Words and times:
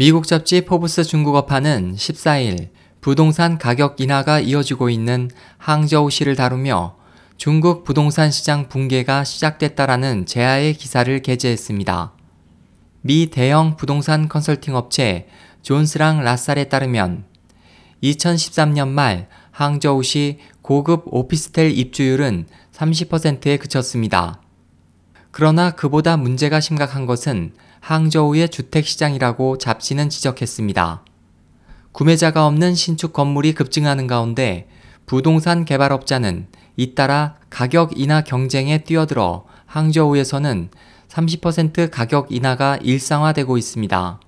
미국 0.00 0.28
잡지 0.28 0.60
포브스 0.60 1.02
중국어판은 1.02 1.96
14일 1.96 2.68
부동산 3.00 3.58
가격 3.58 4.00
인하가 4.00 4.38
이어지고 4.38 4.90
있는 4.90 5.28
항저우시를 5.56 6.36
다루며 6.36 6.94
중국 7.36 7.82
부동산 7.82 8.30
시장 8.30 8.68
붕괴가 8.68 9.24
시작됐다라는 9.24 10.24
제하의 10.26 10.74
기사를 10.74 11.20
게재했습니다. 11.20 12.12
미 13.00 13.26
대형 13.26 13.76
부동산 13.76 14.28
컨설팅 14.28 14.76
업체 14.76 15.26
존스랑 15.62 16.22
라살에 16.22 16.68
따르면 16.68 17.24
2013년 18.00 18.86
말 18.86 19.26
항저우시 19.50 20.38
고급 20.62 21.06
오피스텔 21.06 21.76
입주율은 21.76 22.46
30%에 22.70 23.56
그쳤습니다. 23.56 24.40
그러나 25.30 25.70
그보다 25.70 26.16
문제가 26.16 26.60
심각한 26.60 27.06
것은 27.06 27.52
항저우의 27.80 28.48
주택시장이라고 28.48 29.58
잡지는 29.58 30.08
지적했습니다. 30.08 31.04
구매자가 31.92 32.46
없는 32.46 32.74
신축 32.74 33.12
건물이 33.12 33.54
급증하는 33.54 34.06
가운데 34.06 34.68
부동산 35.06 35.64
개발업자는 35.64 36.46
잇따라 36.76 37.36
가격 37.50 37.98
인하 37.98 38.20
경쟁에 38.20 38.84
뛰어들어 38.84 39.46
항저우에서는 39.66 40.70
30% 41.08 41.90
가격 41.90 42.30
인하가 42.30 42.78
일상화되고 42.82 43.56
있습니다. 43.56 44.20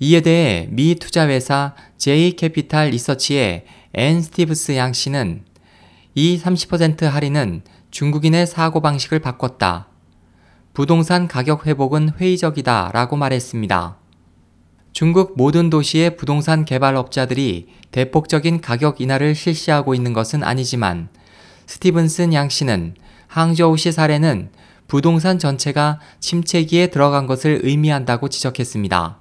이에 0.00 0.20
대해 0.20 0.68
미 0.70 0.96
투자회사 0.96 1.74
제이캐피탈 1.96 2.90
리서치의 2.90 3.64
앤 3.94 4.20
스티븐슨 4.20 4.76
양 4.76 4.92
씨는 4.92 5.44
이 6.14 6.38
30% 6.42 7.04
할인은 7.04 7.62
중국인의 7.90 8.46
사고방식을 8.46 9.20
바꿨다. 9.20 9.88
부동산 10.74 11.28
가격 11.28 11.68
회복은 11.68 12.14
회의적이다 12.18 12.90
라고 12.92 13.14
말했습니다. 13.14 13.96
중국 14.92 15.34
모든 15.36 15.70
도시의 15.70 16.16
부동산 16.16 16.64
개발업자들이 16.64 17.68
대폭적인 17.92 18.60
가격 18.60 19.00
인하를 19.00 19.36
실시하고 19.36 19.94
있는 19.94 20.12
것은 20.12 20.42
아니지만 20.42 21.10
스티븐슨 21.66 22.34
양 22.34 22.48
씨는 22.48 22.96
항저우시 23.28 23.92
사례는 23.92 24.50
부동산 24.88 25.38
전체가 25.38 26.00
침체기에 26.18 26.88
들어간 26.88 27.28
것을 27.28 27.60
의미한다고 27.62 28.28
지적했습니다. 28.28 29.18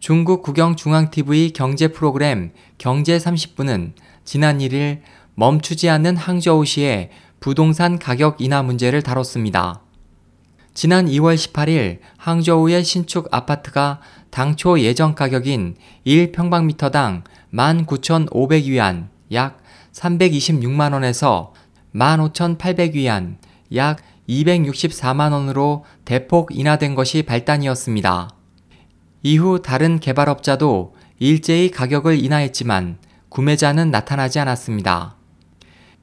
중국 0.00 0.42
국영중앙TV 0.42 1.52
경제 1.52 1.86
프로그램 1.88 2.50
경제 2.76 3.18
30분은 3.18 3.92
지난 4.24 4.58
1일 4.58 5.02
멈추지 5.36 5.88
않는 5.90 6.16
항저우시의 6.16 7.10
부동산 7.38 8.00
가격 8.00 8.40
인하 8.40 8.64
문제를 8.64 9.02
다뤘습니다. 9.02 9.85
지난 10.76 11.06
2월 11.06 11.36
18일 11.36 12.00
항저우의 12.18 12.84
신축 12.84 13.28
아파트가 13.30 13.98
당초 14.28 14.78
예정 14.78 15.14
가격인 15.14 15.74
1평방미터당 16.06 17.22
19,500위안 17.54 19.08
약 19.32 19.62
326만원에서 19.94 21.52
15,800위안 21.94 23.36
약 23.74 24.00
264만원으로 24.28 25.80
대폭 26.04 26.50
인하된 26.54 26.94
것이 26.94 27.22
발단이었습니다. 27.22 28.28
이후 29.22 29.62
다른 29.62 29.98
개발업자도 29.98 30.94
일제히 31.18 31.70
가격을 31.70 32.22
인하했지만 32.22 32.98
구매자는 33.30 33.90
나타나지 33.90 34.40
않았습니다. 34.40 35.16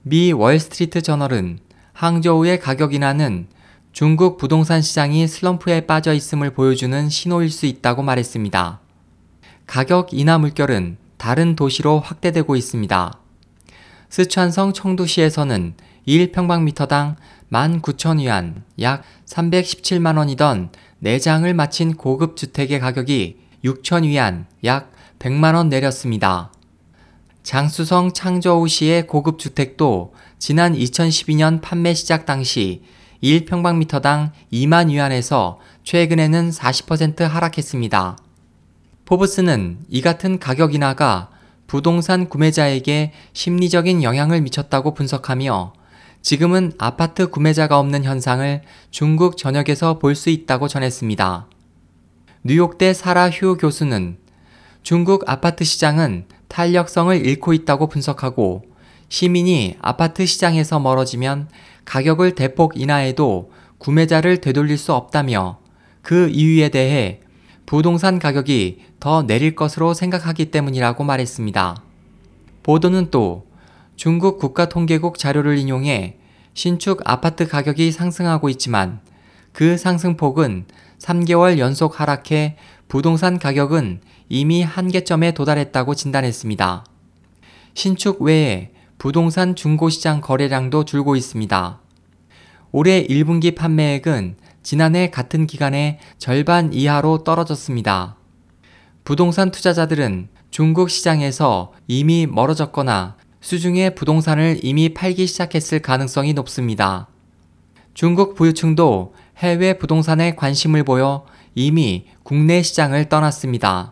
미 0.02 0.32
월스트리트 0.32 1.04
저널은 1.04 1.60
항저우의 1.94 2.60
가격 2.60 2.96
인하는 2.96 3.53
중국 3.94 4.38
부동산 4.38 4.82
시장이 4.82 5.28
슬럼프에 5.28 5.82
빠져 5.82 6.14
있음을 6.14 6.50
보여주는 6.50 7.10
신호일 7.10 7.52
수 7.52 7.68
있다고 7.68 8.02
말했습니다. 8.02 8.80
가격 9.68 10.16
인하 10.16 10.40
물결은 10.40 10.98
다른 11.18 11.56
도시로 11.56 12.00
확대되고 12.00 12.56
있습니다. 12.56 13.20
스촨성 14.10 14.74
청두시에서는 14.74 15.76
1평방미터당 16.08 17.18
19,000위안 17.52 18.64
약 18.82 19.04
317만원이던 19.28 20.70
4장을 21.04 21.54
마친 21.54 21.94
고급 21.94 22.36
주택의 22.36 22.80
가격이 22.80 23.38
6,000위안 23.64 24.46
약 24.64 24.92
100만원 25.20 25.68
내렸습니다. 25.68 26.52
장수성 27.44 28.14
창저우시의 28.14 29.06
고급 29.06 29.38
주택도 29.38 30.16
지난 30.40 30.74
2012년 30.74 31.62
판매 31.62 31.94
시작 31.94 32.26
당시 32.26 32.82
1평방미터당 33.24 34.32
2만 34.52 34.90
위안에서 34.90 35.60
최근에는 35.86 36.50
40% 36.50 37.22
하락했습니다. 37.22 38.18
포브스는 39.06 39.80
이 39.88 40.02
같은 40.02 40.40
가격 40.40 40.76
인하가 40.76 41.30
부동산 41.66 42.28
구매자에게 42.28 43.14
심리적인 43.32 44.04
영향을 44.04 44.42
미쳤다고 44.42 44.94
분석하며 44.94 45.74
지금은 46.22 46.74
아파트 46.78 47.30
구매자가 47.30 47.80
없는 47.80 48.04
현상을 48.04 48.62
중국 48.92 49.38
전역에서 49.38 50.00
볼 50.00 50.16
수 50.16 50.30
있다고 50.30 50.68
전했습니다. 50.68 51.48
뉴욕대 52.44 52.94
사라 52.94 53.30
휴 53.30 53.56
교수는 53.56 54.18
중국 54.84 55.30
아파트 55.30 55.64
시장은 55.64 56.26
탄력성을 56.50 57.26
잃고 57.26 57.54
있다고 57.54 57.88
분석하고 57.88 58.73
시민이 59.14 59.76
아파트 59.80 60.26
시장에서 60.26 60.80
멀어지면 60.80 61.48
가격을 61.86 62.34
대폭 62.34 62.82
인하해도 62.82 63.52
구매자를 63.78 64.42
되돌릴 64.42 64.76
수 64.76 64.92
없다며 64.92 65.60
그 66.02 66.30
이유에 66.30 66.70
대해 66.70 67.20
부동산 67.68 68.18
가격이 68.18 68.80
더 69.00 69.22
내릴 69.22 69.54
것으로 69.54 69.94
생각하기 69.94 70.50
때문이라고 70.50 71.04
말했습니다. 71.04 71.84
보도는 72.64 73.12
또 73.12 73.46
중국 73.96 74.40
국가통계국 74.40 75.20
자료를 75.20 75.60
인용해 75.60 76.18
신축 76.56 77.00
아파트 77.06 77.48
가격이 77.48 77.92
상승하고 77.92 78.50
있지만 78.50 79.00
그 79.52 79.78
상승폭은 79.78 80.66
3개월 80.98 81.60
연속 81.60 82.00
하락해 82.00 82.58
부동산 82.88 83.38
가격은 83.38 84.02
이미 84.30 84.64
한계점에 84.64 85.34
도달했다고 85.36 85.94
진단했습니다. 85.94 86.86
신축 87.76 88.24
외에 88.24 88.74
부동산 89.04 89.54
중고시장 89.54 90.22
거래량도 90.22 90.86
줄고 90.86 91.18
있습니다. 91.18 91.82
올해 92.72 93.06
1분기 93.06 93.54
판매액은 93.54 94.38
지난해 94.64 95.10
같은 95.10 95.46
기간에 95.46 96.00
절반 96.18 96.72
이하로 96.72 97.26
떨어졌습니다. 97.26 98.16
부동산 99.04 99.52
투자자들은 99.52 100.30
중국 100.52 100.90
시장에서 100.90 101.74
이미 101.86 102.28
멀어졌거나 102.28 103.18
수중의 103.42 103.96
부동산을 103.96 104.62
이미 104.64 104.94
팔기 104.94 105.28
시작했을 105.28 105.80
가능성이 105.82 106.32
높습니다. 106.32 107.10
중국 107.94 108.36
부유층도 108.36 109.16
해외 109.40 109.78
부동산에 109.78 110.36
관심을 110.36 110.86
보여 110.86 111.26
이미 111.56 112.06
국내 112.24 112.62
시장을 112.62 113.10
떠났습니다. 113.10 113.92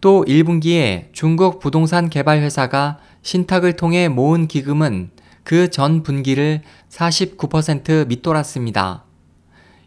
또 0.00 0.24
1분기에 0.24 1.12
중국 1.12 1.58
부동산 1.58 2.08
개발 2.08 2.38
회사가 2.38 2.98
신탁을 3.22 3.74
통해 3.74 4.08
모은 4.08 4.48
기금은 4.48 5.10
그 5.44 5.68
전 5.68 6.02
분기를 6.02 6.62
49% 6.90 8.06
밑돌았습니다. 8.06 9.04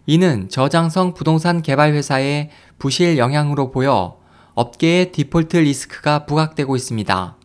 이는 0.06 0.50
저장성 0.50 1.14
부동산 1.14 1.62
개발 1.62 1.94
회사의 1.94 2.50
부실 2.78 3.18
영향으로 3.18 3.72
보여 3.72 4.18
업계의 4.56 5.12
디폴트 5.12 5.58
리스크가 5.58 6.26
부각되고 6.26 6.76
있습니다. 6.76 7.38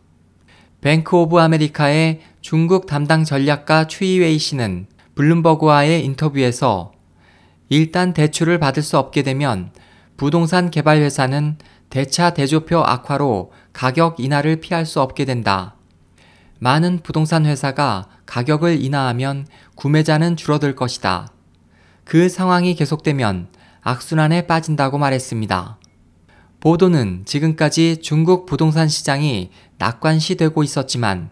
뱅크 0.81 1.15
오브 1.15 1.39
아메리카의 1.39 2.21
중국 2.41 2.85
담당 2.85 3.23
전략가 3.23 3.87
추이웨이 3.87 4.37
씨는 4.37 4.87
블룸버그와의 5.15 6.03
인터뷰에서 6.05 6.91
일단 7.69 8.13
대출을 8.13 8.59
받을 8.59 8.83
수 8.83 8.97
없게 8.97 9.23
되면 9.23 9.71
부동산 10.17 10.71
개발 10.71 10.97
회사는 10.97 11.57
대차 11.89 12.31
대조표 12.31 12.79
악화로 12.79 13.51
가격 13.73 14.19
인하를 14.19 14.57
피할 14.57 14.85
수 14.85 15.01
없게 15.01 15.25
된다. 15.25 15.75
많은 16.59 16.99
부동산 17.01 17.45
회사가 17.45 18.07
가격을 18.25 18.83
인하하면 18.83 19.47
구매자는 19.75 20.35
줄어들 20.35 20.75
것이다. 20.75 21.31
그 22.03 22.29
상황이 22.29 22.75
계속되면 22.75 23.47
악순환에 23.81 24.45
빠진다고 24.45 24.97
말했습니다. 24.97 25.79
보도는 26.59 27.23
지금까지 27.25 28.01
중국 28.01 28.45
부동산 28.45 28.89
시장이 28.89 29.49
낙관시되고 29.77 30.61
있었지만 30.63 31.29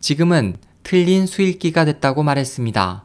지금은 0.00 0.56
틀린 0.82 1.26
수익기가 1.26 1.84
됐다고 1.84 2.24
말했습니다. 2.24 3.04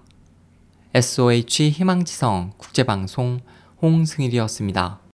SOH 0.96 1.70
희망지성 1.70 2.54
국제방송 2.58 3.42
홍승일이었습니다. 3.82 5.09